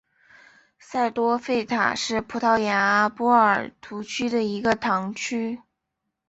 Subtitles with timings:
[0.79, 5.61] 塞多费塔是葡萄牙波尔图区的一个堂区。